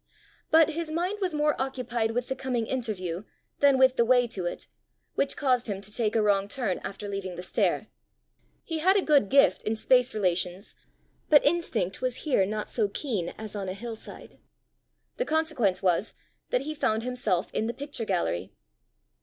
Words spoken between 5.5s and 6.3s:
him to take a